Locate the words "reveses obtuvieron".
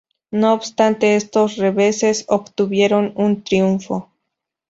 1.57-3.13